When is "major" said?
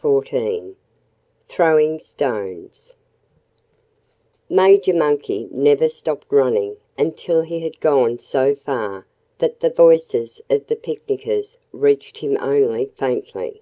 4.48-4.94